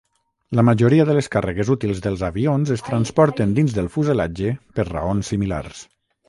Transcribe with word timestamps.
La 0.59 0.63
majoria 0.67 1.03
de 1.09 1.15
les 1.17 1.27
càrregues 1.35 1.69
útils 1.75 2.01
dels 2.05 2.23
avions 2.29 2.71
es 2.77 2.85
transporten 2.87 3.53
dins 3.61 3.77
del 3.77 3.91
fuselatge 3.97 4.55
per 4.79 4.87
raons 4.89 5.31
similars. 5.35 5.85